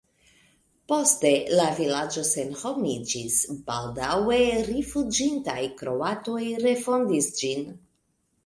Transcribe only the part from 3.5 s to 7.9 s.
baldaŭe rifuĝintaj kroatoj refondis ĝin.